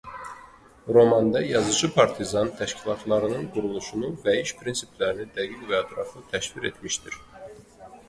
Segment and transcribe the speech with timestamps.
[0.95, 7.25] Romanda yazıçı partizan təşkilatlarının quruluşunu və iş prinsiplərini dəqiq və ətraflı təsvir etmişdir.